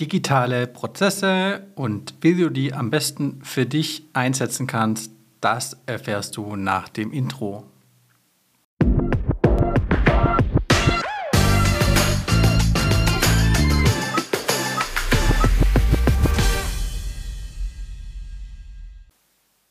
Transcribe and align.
digitale 0.00 0.68
Prozesse 0.68 1.66
und 1.74 2.14
wie 2.20 2.36
du 2.36 2.50
die 2.50 2.72
am 2.72 2.90
besten 2.90 3.40
für 3.42 3.66
dich 3.66 4.04
einsetzen 4.12 4.66
kannst, 4.66 5.10
das 5.40 5.76
erfährst 5.86 6.36
du 6.36 6.56
nach 6.56 6.88
dem 6.88 7.12
Intro. 7.12 7.64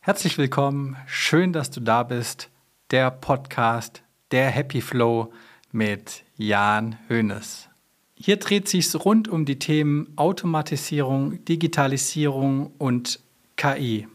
Herzlich 0.02 0.38
willkommen, 0.38 0.96
schön, 1.06 1.52
dass 1.52 1.70
du 1.70 1.82
da 1.82 2.04
bist. 2.04 2.50
Der 2.92 3.12
Podcast, 3.12 4.04
der 4.32 4.50
Happy 4.50 4.80
Flow 4.80 5.34
mit 5.72 6.24
Jan 6.38 6.98
Hoeneß. 7.10 7.67
Hier 8.20 8.38
dreht 8.38 8.68
sich 8.68 8.94
rund 8.96 9.28
um 9.28 9.46
die 9.46 9.60
Themen 9.60 10.12
Automatisierung, 10.16 11.46
Digitalisierung 11.46 12.72
und 12.80 13.20
KI. 13.58 14.08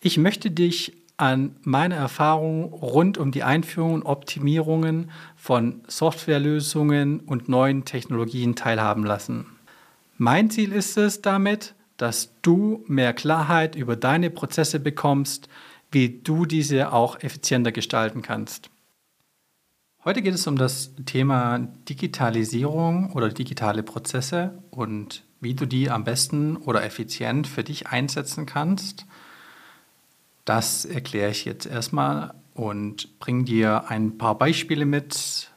Ich 0.00 0.18
möchte 0.18 0.50
dich 0.50 0.92
an 1.16 1.54
meine 1.62 1.94
Erfahrungen 1.94 2.64
rund 2.64 3.18
um 3.18 3.30
die 3.30 3.44
Einführung 3.44 3.94
und 3.94 4.02
Optimierungen 4.02 5.12
von 5.36 5.80
Softwarelösungen 5.86 7.20
und 7.20 7.48
neuen 7.48 7.84
Technologien 7.84 8.56
teilhaben 8.56 9.04
lassen. 9.04 9.46
Mein 10.18 10.50
Ziel 10.50 10.72
ist 10.72 10.98
es 10.98 11.22
damit, 11.22 11.74
dass 11.98 12.30
du 12.42 12.84
mehr 12.88 13.12
Klarheit 13.12 13.76
über 13.76 13.94
deine 13.94 14.30
Prozesse 14.30 14.80
bekommst, 14.80 15.48
wie 15.92 16.08
du 16.08 16.46
diese 16.46 16.92
auch 16.92 17.22
effizienter 17.22 17.70
gestalten 17.70 18.22
kannst. 18.22 18.71
Heute 20.04 20.20
geht 20.20 20.34
es 20.34 20.48
um 20.48 20.56
das 20.56 20.90
Thema 21.06 21.60
Digitalisierung 21.88 23.12
oder 23.12 23.28
digitale 23.28 23.84
Prozesse 23.84 24.58
und 24.72 25.22
wie 25.40 25.54
du 25.54 25.64
die 25.64 25.90
am 25.90 26.02
besten 26.02 26.56
oder 26.56 26.82
effizient 26.82 27.46
für 27.46 27.62
dich 27.62 27.86
einsetzen 27.86 28.44
kannst. 28.44 29.06
Das 30.44 30.84
erkläre 30.84 31.30
ich 31.30 31.44
jetzt 31.44 31.66
erstmal 31.66 32.34
und 32.54 33.20
bringe 33.20 33.44
dir 33.44 33.90
ein 33.90 34.18
paar 34.18 34.36
Beispiele 34.36 34.86
mit 34.86 35.52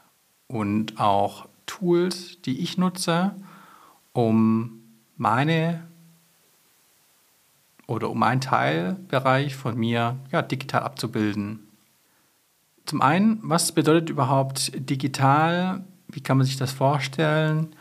und 0.48 1.00
auch 1.00 1.48
Tools, 1.66 2.40
die 2.46 2.60
ich 2.60 2.78
nutze, 2.78 3.34
um 4.14 4.80
meine 5.18 5.88
oder 7.88 8.12
um 8.12 8.22
einen 8.22 8.42
Teilbereich 8.42 9.56
von 9.56 9.76
mir 9.76 10.20
ja, 10.32 10.44
digital 10.44 10.84
abzubilden. 10.84 11.65
Zum 12.86 13.02
einen, 13.02 13.40
was 13.42 13.72
bedeutet 13.72 14.10
überhaupt 14.10 14.72
digital? 14.76 15.84
Wie 16.08 16.22
kann 16.22 16.38
man 16.38 16.46
sich 16.46 16.58
das 16.58 16.72
vorstellen? 16.72 17.76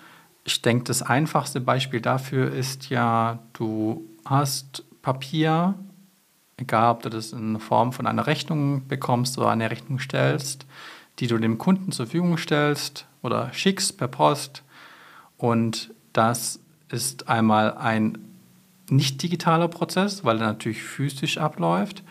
Ich 0.45 0.63
denke, 0.63 0.85
das 0.85 1.03
einfachste 1.03 1.61
Beispiel 1.61 2.01
dafür 2.01 2.53
ist 2.53 2.91
ja, 2.91 3.39
du 3.53 4.05
hast 4.25 4.85
Papier, 5.03 5.75
egal 6.57 6.93
ob 6.93 7.03
du 7.03 7.11
das 7.11 7.33
in 7.33 7.61
Form 7.61 7.93
von 7.93 8.07
einer 8.07 8.27
Rechnung 8.27 8.87
bekommst 8.89 9.37
oder 9.39 9.51
eine 9.51 9.71
Rechnung 9.71 9.99
stellst, 9.99 10.67
die 11.19 11.27
du 11.27 11.39
dem 11.39 11.59
Kunden 11.59 11.93
zur 11.93 12.07
Verfügung 12.07 12.39
stellst 12.39 13.07
oder 13.23 13.53
schickst 13.53 13.99
per 13.99 14.09
Post. 14.09 14.63
Und 15.37 15.93
das 16.13 16.61
ist 16.89 17.29
einmal 17.29 17.75
ein 17.77 18.19
nicht 18.91 19.23
digitaler 19.23 19.69
Prozess, 19.69 20.25
weil 20.25 20.41
er 20.41 20.49
natürlich 20.49 20.83
physisch 20.83 21.39
abläuft. 21.39 22.03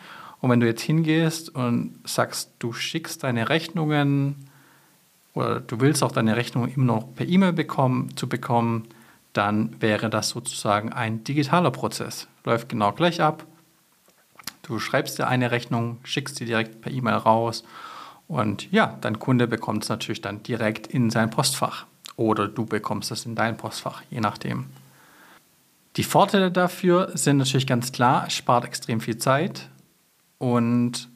Und 0.44 0.50
wenn 0.50 0.60
du 0.60 0.66
jetzt 0.66 0.82
hingehst 0.82 1.54
und 1.54 2.00
sagst, 2.04 2.50
du 2.58 2.74
schickst 2.74 3.24
deine 3.24 3.48
Rechnungen 3.48 4.50
oder 5.32 5.58
du 5.58 5.80
willst 5.80 6.02
auch 6.02 6.12
deine 6.12 6.36
Rechnungen 6.36 6.70
immer 6.70 6.84
noch 6.84 7.14
per 7.14 7.26
E-Mail 7.26 7.54
bekommen, 7.54 8.14
zu 8.14 8.28
bekommen, 8.28 8.86
dann 9.32 9.80
wäre 9.80 10.10
das 10.10 10.28
sozusagen 10.28 10.92
ein 10.92 11.24
digitaler 11.24 11.70
Prozess. 11.70 12.28
Läuft 12.44 12.68
genau 12.68 12.92
gleich 12.92 13.22
ab. 13.22 13.46
Du 14.60 14.78
schreibst 14.78 15.18
dir 15.18 15.28
eine 15.28 15.50
Rechnung, 15.50 15.96
schickst 16.04 16.36
sie 16.36 16.44
direkt 16.44 16.82
per 16.82 16.92
E-Mail 16.92 17.14
raus 17.14 17.64
und 18.28 18.70
ja, 18.70 18.98
dein 19.00 19.18
Kunde 19.18 19.46
bekommt 19.46 19.84
es 19.84 19.88
natürlich 19.88 20.20
dann 20.20 20.42
direkt 20.42 20.86
in 20.88 21.08
sein 21.08 21.30
Postfach 21.30 21.86
oder 22.16 22.48
du 22.48 22.66
bekommst 22.66 23.10
es 23.12 23.24
in 23.24 23.34
dein 23.34 23.56
Postfach, 23.56 24.02
je 24.10 24.20
nachdem. 24.20 24.66
Die 25.96 26.04
Vorteile 26.04 26.50
dafür 26.50 27.12
sind 27.14 27.38
natürlich 27.38 27.66
ganz 27.66 27.92
klar, 27.92 28.24
es 28.26 28.34
spart 28.34 28.66
extrem 28.66 29.00
viel 29.00 29.16
Zeit, 29.16 29.70
und 30.44 31.08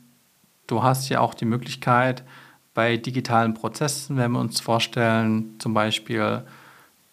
du 0.68 0.82
hast 0.82 1.10
ja 1.10 1.20
auch 1.20 1.34
die 1.34 1.44
Möglichkeit, 1.44 2.24
bei 2.72 2.96
digitalen 2.96 3.52
Prozessen, 3.52 4.16
wenn 4.16 4.32
wir 4.32 4.40
uns 4.40 4.58
vorstellen, 4.60 5.56
zum 5.58 5.74
Beispiel, 5.74 6.44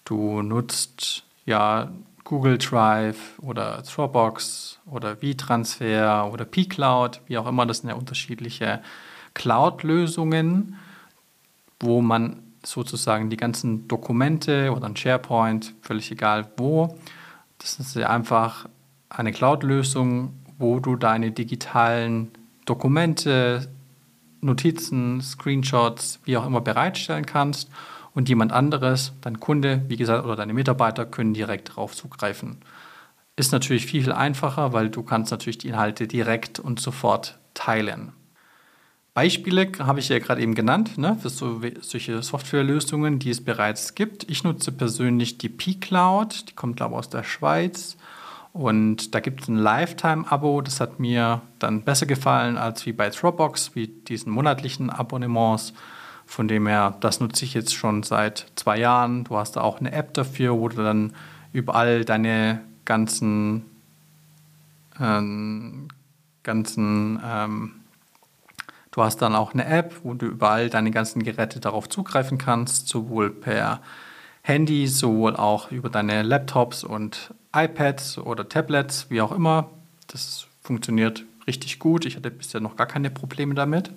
du 0.06 0.42
nutzt 0.42 1.24
ja 1.46 1.92
Google 2.24 2.58
Drive 2.58 3.38
oder 3.42 3.82
Dropbox 3.82 4.80
oder 4.86 5.18
V-Transfer 5.18 6.32
oder 6.32 6.46
P-Cloud, 6.46 7.20
wie 7.28 7.38
auch 7.38 7.48
immer, 7.48 7.66
das 7.66 7.80
sind 7.80 7.90
ja 7.90 7.96
unterschiedliche 7.96 8.82
Cloud-Lösungen, 9.34 10.78
wo 11.82 12.02
man 12.02 12.44
sozusagen 12.64 13.30
die 13.30 13.38
ganzen 13.38 13.90
Dokumente 13.90 14.72
oder 14.72 14.86
ein 14.86 14.96
SharePoint, 14.96 15.74
völlig 15.82 16.12
egal 16.12 16.48
wo, 16.56 16.98
das 17.58 17.78
ist 17.78 17.96
ja 17.96 18.10
einfach 18.10 18.70
eine 19.10 19.34
Cloud-Lösung, 19.34 20.45
wo 20.58 20.80
du 20.80 20.96
deine 20.96 21.32
digitalen 21.32 22.32
Dokumente, 22.66 23.70
Notizen, 24.42 25.22
Screenshots, 25.22 26.20
wie 26.24 26.38
auch 26.38 26.46
immer 26.46 26.62
bereitstellen 26.62 27.26
kannst 27.26 27.70
und 28.14 28.30
jemand 28.30 28.52
anderes, 28.52 29.14
dein 29.22 29.40
Kunde, 29.40 29.84
wie 29.88 29.98
gesagt, 29.98 30.24
oder 30.24 30.36
deine 30.36 30.54
Mitarbeiter 30.54 31.06
können 31.06 31.34
direkt 31.34 31.70
darauf 31.70 31.96
zugreifen. 31.96 32.58
Ist 33.36 33.52
natürlich 33.52 33.86
viel, 33.86 34.04
viel 34.04 34.14
einfacher, 34.14 34.72
weil 34.72 34.90
du 34.90 35.04
kannst 35.04 35.32
natürlich 35.32 35.58
die 35.58 35.68
Inhalte 35.68 36.08
direkt 36.08 36.60
und 36.60 36.80
sofort 36.80 37.38
teilen. 37.54 38.14
Beispiele 39.14 39.72
habe 39.80 40.00
ich 40.00 40.10
ja 40.10 40.20
gerade 40.20 40.42
eben 40.42 40.56
genannt, 40.56 40.98
ne, 40.98 41.18
für 41.22 41.30
so, 41.30 41.62
solche 41.82 42.22
Softwarelösungen, 42.22 43.18
die 43.18 43.30
es 43.30 43.44
bereits 43.44 43.96
gibt. 43.96 44.30
Ich 44.30 44.44
nutze 44.44 44.74
persönlich 44.74 45.38
die 45.38 45.48
P-Cloud, 45.50 46.50
die 46.50 46.54
kommt, 46.54 46.76
glaube 46.76 46.94
ich, 46.94 47.00
aus 47.00 47.10
der 47.10 47.24
Schweiz. 47.24 47.96
Und 48.56 49.14
da 49.14 49.20
gibt 49.20 49.42
es 49.42 49.48
ein 49.50 49.58
Lifetime-Abo, 49.58 50.62
das 50.62 50.80
hat 50.80 50.98
mir 50.98 51.42
dann 51.60 51.82
besser 51.82 52.06
gefallen 52.06 52.56
als 52.56 52.86
wie 52.86 52.94
bei 52.94 53.10
Dropbox, 53.10 53.76
wie 53.76 53.88
diesen 53.88 54.32
monatlichen 54.32 54.90
Abonnements. 54.90 55.74
Von 56.26 56.48
dem 56.48 56.66
her, 56.66 56.96
das 57.02 57.20
nutze 57.20 57.44
ich 57.44 57.54
jetzt 57.54 57.76
schon 57.76 58.04
seit 58.04 58.46
zwei 58.56 58.80
Jahren. 58.80 59.26
Du 59.26 59.36
hast 59.36 59.58
da 59.58 59.62
auch 59.62 59.82
eine 59.82 59.92
App 59.92 60.14
dafür, 60.14 60.58
wo 60.58 60.70
du 60.70 60.78
dann 60.78 61.12
überall 61.52 62.06
deine 62.06 62.62
ganzen, 62.86 63.66
ähm, 65.02 65.90
ganzen, 66.44 67.22
ähm, 67.26 67.72
du 68.92 69.04
hast 69.04 69.22
dann 69.22 69.36
auch 69.36 69.54
eine 69.54 69.66
App, 69.66 69.96
wo 70.04 70.14
du 70.14 70.28
überall 70.28 70.70
deine 70.70 70.92
ganzen 70.92 71.24
Geräte 71.24 71.60
darauf 71.60 71.90
zugreifen 71.90 72.38
kannst, 72.38 72.88
sowohl 72.88 73.32
per 73.32 73.82
Handy, 74.48 74.88
sowohl 74.88 75.36
auch 75.36 75.72
über 75.72 75.90
deine 75.90 76.22
Laptops 76.22 76.84
und 76.84 77.34
iPads 77.52 78.20
oder 78.20 78.48
Tablets, 78.48 79.08
wie 79.10 79.20
auch 79.20 79.32
immer. 79.32 79.72
Das 80.06 80.46
funktioniert 80.62 81.24
richtig 81.48 81.80
gut. 81.80 82.06
Ich 82.06 82.16
hatte 82.16 82.30
bisher 82.30 82.62
noch 82.62 82.76
gar 82.76 82.86
keine 82.86 83.10
Probleme 83.10 83.56
damit. 83.56 83.90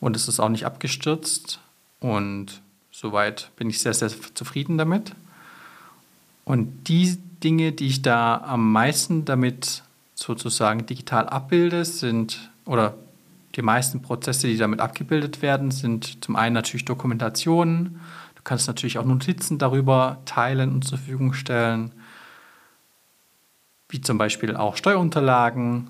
Und 0.00 0.16
es 0.16 0.26
ist 0.26 0.40
auch 0.40 0.48
nicht 0.48 0.64
abgestürzt. 0.64 1.60
Und 2.00 2.62
soweit 2.90 3.50
bin 3.56 3.68
ich 3.68 3.80
sehr, 3.80 3.92
sehr 3.92 4.08
zufrieden 4.08 4.78
damit. 4.78 5.12
Und 6.46 6.88
die 6.88 7.18
Dinge, 7.44 7.72
die 7.72 7.88
ich 7.88 8.00
da 8.00 8.38
am 8.38 8.72
meisten 8.72 9.26
damit 9.26 9.82
sozusagen 10.14 10.86
digital 10.86 11.28
abbilde, 11.28 11.84
sind, 11.84 12.50
oder 12.64 12.94
die 13.54 13.62
meisten 13.62 14.00
Prozesse, 14.00 14.46
die 14.46 14.56
damit 14.56 14.80
abgebildet 14.80 15.42
werden, 15.42 15.72
sind 15.72 16.24
zum 16.24 16.36
einen 16.36 16.54
natürlich 16.54 16.86
Dokumentationen. 16.86 18.00
Kannst 18.48 18.66
natürlich 18.66 18.96
auch 18.96 19.04
Notizen 19.04 19.58
darüber 19.58 20.22
teilen 20.24 20.72
und 20.72 20.82
zur 20.82 20.96
Verfügung 20.96 21.34
stellen 21.34 21.92
wie 23.88 24.00
zum 24.00 24.18
Beispiel 24.18 24.54
auch 24.56 24.76
Steuerunterlagen, 24.76 25.88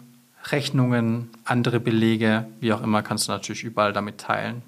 Rechnungen, 0.50 1.30
andere 1.44 1.80
Belege, 1.80 2.46
wie 2.60 2.72
auch 2.72 2.82
immer, 2.82 3.02
kannst 3.02 3.28
du 3.28 3.32
natürlich 3.32 3.64
überall 3.64 3.92
damit 3.92 4.18
teilen. 4.18 4.62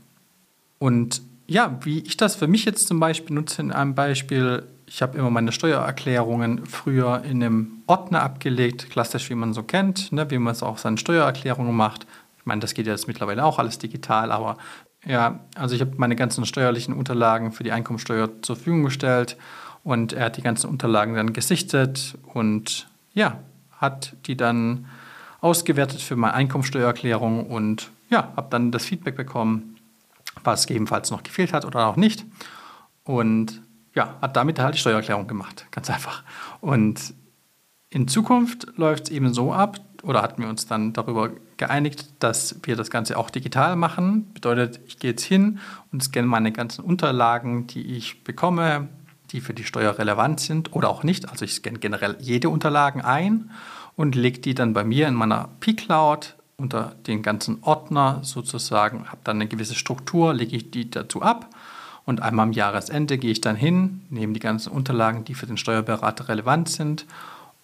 Und 0.78 1.22
ja, 1.46 1.78
wie 1.82 2.00
ich 2.00 2.16
das 2.16 2.36
für 2.36 2.48
mich 2.48 2.64
jetzt 2.64 2.88
zum 2.88 3.00
Beispiel 3.00 3.34
nutze 3.34 3.62
in 3.62 3.72
einem 3.72 3.94
Beispiel, 3.94 4.64
ich 4.86 5.02
habe 5.02 5.18
immer 5.18 5.30
meine 5.30 5.52
Steuererklärungen 5.52 6.66
früher 6.66 7.22
in 7.24 7.42
einem 7.42 7.82
Ordner 7.86 8.22
abgelegt, 8.22 8.90
klassisch 8.90 9.30
wie 9.30 9.34
man 9.34 9.54
so 9.54 9.62
kennt, 9.62 10.12
ne, 10.12 10.30
wie 10.30 10.38
man 10.38 10.52
es 10.52 10.62
auch 10.62 10.78
seine 10.78 10.98
Steuererklärungen 10.98 11.74
macht. 11.74 12.06
Ich 12.38 12.46
meine, 12.46 12.60
das 12.60 12.74
geht 12.74 12.86
jetzt 12.86 13.06
mittlerweile 13.06 13.44
auch 13.44 13.58
alles 13.58 13.78
digital, 13.78 14.32
aber 14.32 14.56
ja, 15.06 15.40
also 15.54 15.74
ich 15.74 15.80
habe 15.80 15.92
meine 15.96 16.16
ganzen 16.16 16.44
steuerlichen 16.44 16.94
Unterlagen 16.94 17.52
für 17.52 17.64
die 17.64 17.72
Einkommensteuer 17.72 18.42
zur 18.42 18.56
Verfügung 18.56 18.84
gestellt 18.84 19.36
und 19.82 20.12
er 20.12 20.26
hat 20.26 20.36
die 20.36 20.42
ganzen 20.42 20.68
Unterlagen 20.68 21.14
dann 21.14 21.32
gesichtet 21.32 22.18
und 22.34 22.88
ja, 23.14 23.40
hat 23.72 24.16
die 24.26 24.36
dann 24.36 24.86
ausgewertet 25.40 26.02
für 26.02 26.16
meine 26.16 26.34
Einkommensteuererklärung 26.34 27.46
und 27.46 27.90
ja, 28.10 28.32
habe 28.36 28.48
dann 28.50 28.72
das 28.72 28.84
Feedback 28.84 29.16
bekommen, 29.16 29.76
was 30.44 30.66
gegebenenfalls 30.66 31.10
noch 31.10 31.22
gefehlt 31.22 31.52
hat 31.52 31.64
oder 31.64 31.86
auch 31.86 31.96
nicht. 31.96 32.26
Und 33.04 33.62
ja, 33.94 34.16
hat 34.20 34.36
damit 34.36 34.58
halt 34.58 34.74
die 34.74 34.78
Steuererklärung 34.78 35.26
gemacht. 35.26 35.66
Ganz 35.70 35.88
einfach. 35.90 36.22
Und 36.60 37.14
in 37.88 38.06
Zukunft 38.06 38.66
läuft 38.76 39.04
es 39.04 39.10
eben 39.10 39.32
so 39.32 39.52
ab, 39.52 39.80
oder 40.02 40.22
hatten 40.22 40.42
wir 40.42 40.48
uns 40.48 40.66
dann 40.66 40.92
darüber 40.92 41.30
geeinigt, 41.56 42.06
dass 42.18 42.56
wir 42.62 42.76
das 42.76 42.90
Ganze 42.90 43.18
auch 43.18 43.30
digital 43.30 43.76
machen. 43.76 44.32
Bedeutet, 44.32 44.80
ich 44.86 44.98
gehe 44.98 45.10
jetzt 45.10 45.24
hin 45.24 45.58
und 45.92 46.02
scanne 46.02 46.26
meine 46.26 46.52
ganzen 46.52 46.84
Unterlagen, 46.84 47.66
die 47.66 47.96
ich 47.96 48.24
bekomme, 48.24 48.88
die 49.30 49.40
für 49.40 49.54
die 49.54 49.64
Steuer 49.64 49.98
relevant 49.98 50.40
sind 50.40 50.72
oder 50.74 50.88
auch 50.88 51.02
nicht. 51.02 51.28
Also 51.28 51.44
ich 51.44 51.54
scanne 51.54 51.78
generell 51.78 52.16
jede 52.20 52.48
Unterlagen 52.48 53.02
ein 53.02 53.50
und 53.96 54.14
lege 54.14 54.40
die 54.40 54.54
dann 54.54 54.72
bei 54.72 54.84
mir 54.84 55.08
in 55.08 55.14
meiner 55.14 55.48
P-Cloud 55.60 56.36
unter 56.56 56.94
den 57.06 57.22
ganzen 57.22 57.58
Ordner 57.62 58.20
sozusagen, 58.22 59.08
habe 59.08 59.20
dann 59.24 59.36
eine 59.36 59.48
gewisse 59.48 59.74
Struktur, 59.74 60.34
lege 60.34 60.56
ich 60.56 60.70
die 60.70 60.90
dazu 60.90 61.22
ab 61.22 61.50
und 62.04 62.22
einmal 62.22 62.44
am 62.44 62.52
Jahresende 62.52 63.18
gehe 63.18 63.30
ich 63.30 63.40
dann 63.40 63.56
hin, 63.56 64.02
nehme 64.10 64.32
die 64.32 64.40
ganzen 64.40 64.72
Unterlagen, 64.72 65.24
die 65.24 65.34
für 65.34 65.46
den 65.46 65.56
Steuerberater 65.56 66.28
relevant 66.28 66.68
sind 66.68 67.06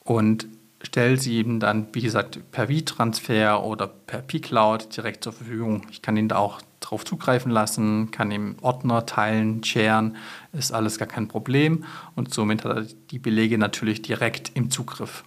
und 0.05 0.47
stelle 0.87 1.17
sie 1.19 1.41
ihm 1.41 1.61
dann, 1.61 1.89
wie 1.93 2.01
gesagt, 2.01 2.41
per 2.53 2.69
V-Transfer 2.69 3.63
oder 3.65 3.87
per 3.89 4.23
P-Cloud 4.23 4.97
direkt 4.97 5.25
zur 5.25 5.33
Verfügung. 5.33 5.83
Ich 5.91 6.01
kann 6.01 6.17
ihn 6.17 6.29
da 6.29 6.37
auch 6.37 6.63
drauf 6.81 7.05
zugreifen 7.05 7.51
lassen, 7.51 8.11
kann 8.13 8.31
ihm 8.31 8.57
Ordner 8.63 9.05
teilen, 9.05 9.65
sharen, 9.65 10.17
ist 10.53 10.73
alles 10.73 10.99
gar 10.99 11.09
kein 11.09 11.29
Problem 11.29 11.85
und 12.15 12.33
somit 12.33 12.65
hat 12.65 12.77
er 12.77 12.87
die 13.11 13.19
Belege 13.19 13.59
natürlich 13.59 14.03
direkt 14.03 14.53
im 14.55 14.71
Zugriff. 14.71 15.25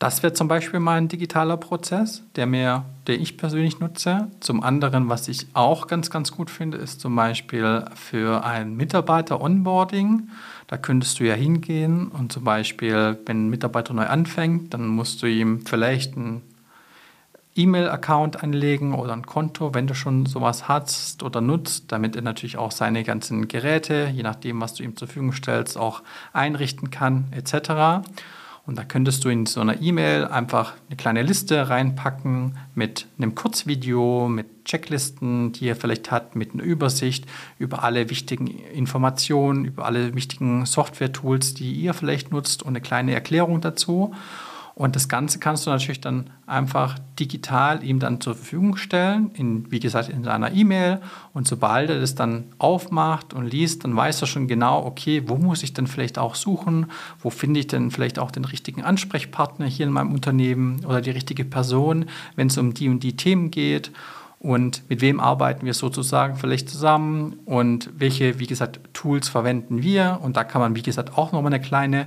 Das 0.00 0.22
wäre 0.22 0.32
zum 0.32 0.48
Beispiel 0.48 0.80
mal 0.80 0.96
ein 0.96 1.08
digitaler 1.08 1.58
Prozess, 1.58 2.22
der 2.34 2.46
mir, 2.46 2.86
der 3.06 3.20
ich 3.20 3.36
persönlich 3.36 3.80
nutze. 3.80 4.28
Zum 4.40 4.62
anderen, 4.62 5.10
was 5.10 5.28
ich 5.28 5.48
auch 5.52 5.88
ganz, 5.88 6.08
ganz 6.08 6.32
gut 6.32 6.48
finde, 6.48 6.78
ist 6.78 7.02
zum 7.02 7.14
Beispiel 7.14 7.84
für 7.96 8.42
ein 8.42 8.76
Mitarbeiter-Onboarding. 8.76 10.30
Da 10.68 10.78
könntest 10.78 11.20
du 11.20 11.24
ja 11.24 11.34
hingehen 11.34 12.08
und 12.08 12.32
zum 12.32 12.44
Beispiel, 12.44 13.18
wenn 13.26 13.44
ein 13.44 13.50
Mitarbeiter 13.50 13.92
neu 13.92 14.06
anfängt, 14.06 14.72
dann 14.72 14.86
musst 14.86 15.22
du 15.22 15.26
ihm 15.26 15.66
vielleicht 15.66 16.16
einen 16.16 16.40
E-Mail-Account 17.54 18.42
anlegen 18.42 18.94
oder 18.94 19.12
ein 19.12 19.26
Konto, 19.26 19.74
wenn 19.74 19.86
du 19.86 19.94
schon 19.94 20.24
sowas 20.24 20.66
hast 20.66 21.22
oder 21.22 21.42
nutzt, 21.42 21.92
damit 21.92 22.16
er 22.16 22.22
natürlich 22.22 22.56
auch 22.56 22.72
seine 22.72 23.04
ganzen 23.04 23.48
Geräte, 23.48 24.10
je 24.14 24.22
nachdem, 24.22 24.62
was 24.62 24.72
du 24.72 24.82
ihm 24.82 24.96
zur 24.96 25.08
Verfügung 25.08 25.32
stellst, 25.32 25.76
auch 25.76 26.00
einrichten 26.32 26.90
kann, 26.90 27.26
etc. 27.32 28.08
Und 28.70 28.76
da 28.76 28.84
könntest 28.84 29.24
du 29.24 29.30
in 29.30 29.46
so 29.46 29.60
einer 29.60 29.82
E-Mail 29.82 30.26
einfach 30.26 30.74
eine 30.86 30.96
kleine 30.96 31.22
Liste 31.22 31.70
reinpacken 31.70 32.56
mit 32.76 33.08
einem 33.18 33.34
Kurzvideo, 33.34 34.28
mit 34.28 34.64
Checklisten, 34.64 35.50
die 35.50 35.64
ihr 35.64 35.74
vielleicht 35.74 36.12
hat, 36.12 36.36
mit 36.36 36.54
einer 36.54 36.62
Übersicht 36.62 37.26
über 37.58 37.82
alle 37.82 38.10
wichtigen 38.10 38.46
Informationen, 38.46 39.64
über 39.64 39.86
alle 39.86 40.14
wichtigen 40.14 40.66
Software-Tools, 40.66 41.54
die 41.54 41.72
ihr 41.72 41.94
vielleicht 41.94 42.30
nutzt 42.30 42.62
und 42.62 42.68
eine 42.68 42.80
kleine 42.80 43.12
Erklärung 43.12 43.60
dazu. 43.60 44.14
Und 44.80 44.96
das 44.96 45.10
Ganze 45.10 45.38
kannst 45.38 45.66
du 45.66 45.70
natürlich 45.70 46.00
dann 46.00 46.30
einfach 46.46 46.98
digital 47.18 47.84
ihm 47.84 47.98
dann 47.98 48.18
zur 48.18 48.34
Verfügung 48.34 48.78
stellen, 48.78 49.30
in, 49.34 49.70
wie 49.70 49.78
gesagt, 49.78 50.08
in 50.08 50.24
seiner 50.24 50.54
E-Mail. 50.54 51.02
Und 51.34 51.46
sobald 51.46 51.90
er 51.90 52.00
das 52.00 52.14
dann 52.14 52.44
aufmacht 52.56 53.34
und 53.34 53.44
liest, 53.44 53.84
dann 53.84 53.94
weiß 53.94 54.22
er 54.22 54.26
schon 54.26 54.48
genau, 54.48 54.86
okay, 54.86 55.24
wo 55.26 55.36
muss 55.36 55.62
ich 55.62 55.74
denn 55.74 55.86
vielleicht 55.86 56.16
auch 56.16 56.34
suchen? 56.34 56.86
Wo 57.18 57.28
finde 57.28 57.60
ich 57.60 57.66
denn 57.66 57.90
vielleicht 57.90 58.18
auch 58.18 58.30
den 58.30 58.46
richtigen 58.46 58.82
Ansprechpartner 58.82 59.66
hier 59.66 59.84
in 59.84 59.92
meinem 59.92 60.14
Unternehmen 60.14 60.82
oder 60.86 61.02
die 61.02 61.10
richtige 61.10 61.44
Person, 61.44 62.06
wenn 62.36 62.46
es 62.46 62.56
um 62.56 62.72
die 62.72 62.88
und 62.88 63.00
die 63.00 63.16
Themen 63.16 63.50
geht? 63.50 63.92
und 64.42 64.88
mit 64.88 65.02
wem 65.02 65.20
arbeiten 65.20 65.66
wir 65.66 65.74
sozusagen 65.74 66.36
vielleicht 66.36 66.70
zusammen 66.70 67.40
und 67.44 67.90
welche, 67.98 68.38
wie 68.38 68.46
gesagt, 68.46 68.80
Tools 68.94 69.28
verwenden 69.28 69.82
wir. 69.82 70.18
Und 70.22 70.38
da 70.38 70.44
kann 70.44 70.62
man, 70.62 70.74
wie 70.74 70.82
gesagt, 70.82 71.18
auch 71.18 71.32
nochmal 71.32 71.52
eine 71.52 71.60
kleine 71.62 72.06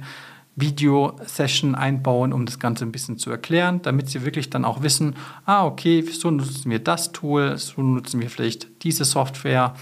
Video-Session 0.55 1.73
einbauen, 1.75 2.31
um 2.31 2.45
das 2.45 2.59
Ganze 2.59 2.85
ein 2.85 2.91
bisschen 2.91 3.17
zu 3.17 3.31
erklären, 3.31 3.81
damit 3.81 4.09
sie 4.09 4.23
wirklich 4.23 4.49
dann 4.49 4.65
auch 4.65 4.83
wissen, 4.83 5.15
ah, 5.45 5.65
okay, 5.65 6.01
so 6.03 6.29
nutzen 6.29 6.69
wir 6.69 6.79
das 6.79 7.11
Tool, 7.11 7.57
so 7.57 7.81
nutzen 7.81 8.21
wir 8.21 8.29
vielleicht 8.29 8.83
diese 8.83 9.03
Software, 9.03 9.73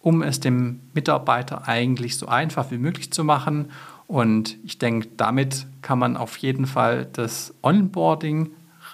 um 0.00 0.22
es 0.22 0.40
dem 0.40 0.80
Mitarbeiter 0.94 1.66
eigentlich 1.66 2.16
so 2.16 2.26
einfach 2.26 2.70
wie 2.70 2.78
möglich 2.78 3.12
zu 3.12 3.24
machen. 3.24 3.70
Und 4.06 4.56
ich 4.64 4.78
denke, 4.78 5.08
damit 5.16 5.66
kann 5.82 5.98
man 5.98 6.16
auf 6.16 6.36
jeden 6.38 6.66
Fall 6.66 7.06
das 7.12 7.54
Onboarding 7.62 8.50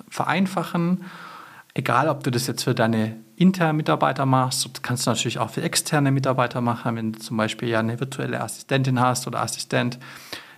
vereinfachen. 0.09 1.05
Egal, 1.75 2.09
ob 2.09 2.25
du 2.25 2.31
das 2.31 2.47
jetzt 2.47 2.65
für 2.65 2.75
deine 2.75 3.17
internen 3.37 3.77
Mitarbeiter 3.77 4.25
machst, 4.25 4.65
das 4.73 4.83
kannst 4.83 5.07
du 5.07 5.11
natürlich 5.11 5.39
auch 5.39 5.51
für 5.51 5.63
externe 5.63 6.11
Mitarbeiter 6.11 6.63
machen, 6.63 6.97
wenn 6.97 7.13
du 7.13 7.19
zum 7.19 7.37
Beispiel 7.37 7.69
ja 7.69 7.81
eine 7.81 8.01
virtuelle 8.01 8.41
Assistentin 8.41 8.99
hast 8.99 9.27
oder 9.27 9.43
Assistent 9.43 9.99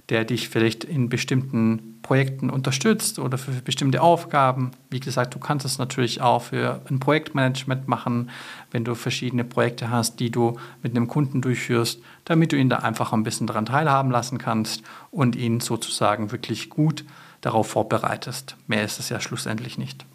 der 0.09 0.25
dich 0.25 0.49
vielleicht 0.49 0.85
in 0.85 1.09
bestimmten 1.09 1.99
Projekten 2.03 2.49
unterstützt 2.49 3.19
oder 3.19 3.37
für 3.37 3.51
bestimmte 3.51 4.01
Aufgaben. 4.01 4.71
Wie 4.89 5.01
gesagt, 5.01 5.35
du 5.35 5.39
kannst 5.39 5.67
es 5.67 5.77
natürlich 5.77 6.23
auch 6.23 6.43
für 6.45 6.81
ein 6.89 6.99
Projektmanagement 6.99 7.89
machen, 7.89 8.31
wenn 8.71 8.85
du 8.85 8.95
verschiedene 8.95 9.45
Projekte 9.45 9.91
hast, 9.91 10.19
die 10.19 10.31
du 10.31 10.59
mit 10.83 10.97
einem 10.97 11.09
Kunden 11.09 11.43
durchführst, 11.43 12.01
damit 12.25 12.53
du 12.53 12.57
ihn 12.57 12.71
da 12.71 12.79
einfach 12.79 13.13
ein 13.13 13.23
bisschen 13.23 13.47
daran 13.47 13.67
teilhaben 13.67 14.11
lassen 14.11 14.39
kannst 14.39 14.83
und 15.11 15.37
ihn 15.37 15.61
sozusagen 15.61 16.33
wirklich 16.33 16.71
gut 16.71 17.05
darauf 17.43 17.69
vorbereitest. 17.69 18.57
Mehr 18.67 18.85
ist 18.85 18.99
es 18.99 19.11
ja 19.11 19.21
schlussendlich 19.21 19.77
nicht. 19.77 20.07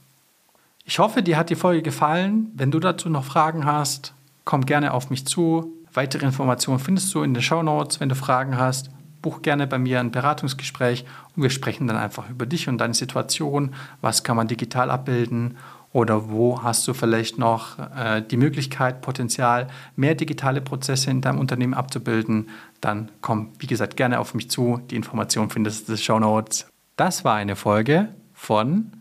Ich 0.86 0.98
hoffe, 0.98 1.22
dir 1.22 1.38
hat 1.38 1.52
die 1.52 1.56
Folge 1.56 1.84
gefallen. 1.84 2.52
Wenn 2.56 2.72
du 2.72 2.80
dazu 2.80 3.10
noch 3.10 3.24
Fragen 3.24 3.66
hast, 3.66 4.14
komm 4.44 4.66
gerne 4.66 4.94
auf 4.94 5.12
mich 5.12 5.28
zu. 5.28 5.72
Weitere 5.94 6.26
Informationen 6.26 6.80
findest 6.80 7.14
du 7.14 7.22
in 7.22 7.36
den 7.36 7.44
Show 7.44 7.62
Notes, 7.62 8.00
wenn 8.00 8.10
du 8.10 8.16
Fragen 8.16 8.58
hast 8.58 8.90
buch 9.24 9.42
gerne 9.42 9.66
bei 9.66 9.80
mir 9.80 10.00
ein 10.00 10.12
Beratungsgespräch 10.12 11.06
und 11.36 11.42
wir 11.42 11.50
sprechen 11.50 11.88
dann 11.88 11.98
einfach 11.98 12.30
über 12.30 12.46
dich 12.46 12.70
und 12.70 12.78
deine 12.78 12.94
Situation. 12.94 13.74
Was 14.02 14.24
kann 14.24 14.38
man 14.38 14.48
digital 14.48 14.92
abbilden? 14.92 15.58
Oder 15.94 16.30
wo 16.30 16.62
hast 16.62 16.88
du 16.88 16.94
vielleicht 16.94 17.38
noch 17.38 17.78
äh, 17.96 18.22
die 18.22 18.38
Möglichkeit, 18.38 19.02
Potenzial, 19.02 19.68
mehr 19.96 20.16
digitale 20.16 20.60
Prozesse 20.60 21.10
in 21.10 21.22
deinem 21.22 21.40
Unternehmen 21.40 21.74
abzubilden? 21.74 22.50
Dann 22.82 23.10
komm, 23.22 23.50
wie 23.60 23.68
gesagt, 23.68 23.96
gerne 23.96 24.20
auf 24.20 24.34
mich 24.34 24.50
zu. 24.50 24.82
Die 24.90 24.96
Information 24.96 25.50
findest 25.50 25.88
du 25.88 25.94
in 25.94 25.98
den 25.98 26.04
Show 26.04 26.20
Notes. 26.20 26.68
Das 26.96 27.24
war 27.24 27.36
eine 27.36 27.56
Folge 27.56 28.10
von 28.34 28.92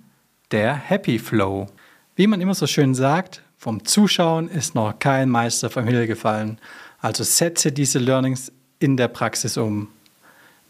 der 0.51 0.75
Happy 0.75 1.19
Flow. 1.19 1.67
Wie 2.15 2.27
man 2.27 2.43
immer 2.43 2.55
so 2.55 2.67
schön 2.67 2.95
sagt, 2.95 3.43
vom 3.57 3.85
Zuschauen 3.85 4.49
ist 4.49 4.75
noch 4.75 4.99
kein 4.99 5.31
Meister 5.31 5.71
vom 5.71 5.85
Himmel 5.85 6.07
gefallen. 6.07 6.59
Also 7.01 7.25
setze 7.25 7.73
diese 7.73 7.99
Learnings 7.99 8.53
in 8.79 8.97
der 8.97 9.09
Praxis 9.09 9.57
um. 9.57 9.89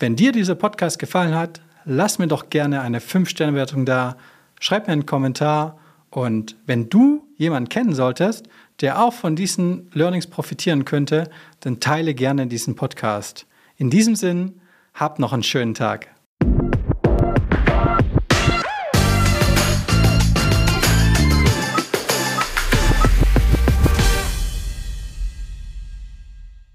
Wenn 0.02 0.16
dir 0.16 0.32
dieser 0.32 0.56
Podcast 0.56 0.98
gefallen 0.98 1.36
hat, 1.36 1.60
lass 1.84 2.18
mir 2.18 2.26
doch 2.26 2.50
gerne 2.50 2.80
eine 2.80 2.98
5-Sterne-Wertung 2.98 3.84
da, 3.84 4.16
schreib 4.58 4.88
mir 4.88 4.94
einen 4.94 5.06
Kommentar 5.06 5.78
und 6.10 6.56
wenn 6.66 6.88
du 6.88 7.24
jemanden 7.36 7.68
kennen 7.68 7.94
solltest, 7.94 8.48
der 8.80 9.00
auch 9.00 9.12
von 9.12 9.36
diesen 9.36 9.88
Learnings 9.92 10.26
profitieren 10.26 10.84
könnte, 10.84 11.30
dann 11.60 11.78
teile 11.78 12.14
gerne 12.14 12.48
diesen 12.48 12.74
Podcast. 12.74 13.46
In 13.76 13.90
diesem 13.90 14.16
Sinn, 14.16 14.60
hab 14.92 15.20
noch 15.20 15.32
einen 15.32 15.44
schönen 15.44 15.74
Tag. 15.74 16.11